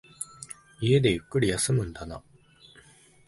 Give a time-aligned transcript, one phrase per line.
[0.79, 2.23] 家でゆっくり休むんだな。